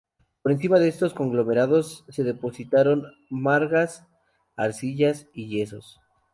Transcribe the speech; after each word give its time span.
Por 0.41 0.51
encima 0.51 0.79
de 0.79 0.87
estos 0.87 1.13
conglomerados 1.13 2.05
se 2.09 2.23
depositaron 2.23 3.05
margas, 3.29 4.07
arcillas 4.55 5.27
y 5.31 5.47
yesos. 5.49 5.99